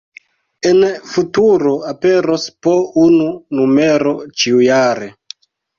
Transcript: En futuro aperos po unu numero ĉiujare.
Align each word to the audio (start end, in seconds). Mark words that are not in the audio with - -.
En 0.69 0.79
futuro 1.09 1.75
aperos 1.91 2.49
po 2.69 2.75
unu 3.05 3.31
numero 3.61 4.19
ĉiujare. 4.41 5.17